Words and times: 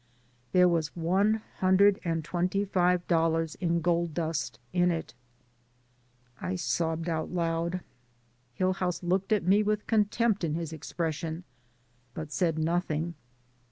There 0.51 0.67
was 0.67 0.95
one 0.95 1.43
hundred 1.59 1.99
and 2.03 2.25
twenty 2.25 2.65
five 2.65 3.07
dollars 3.07 3.53
in 3.53 3.81
gold 3.81 4.15
dust 4.15 4.57
in 4.73 4.89
it. 4.89 5.13
I 6.41 6.55
sobbed 6.55 7.07
out 7.07 7.31
loud. 7.31 7.81
Hillhouse 8.59 9.03
looked 9.03 9.31
at 9.31 9.43
me 9.43 9.61
with 9.61 9.85
contempt 9.85 10.43
in 10.43 10.55
his 10.55 10.73
expression, 10.73 11.43
but 12.15 12.31
said 12.31 12.57
nothing. 12.57 13.13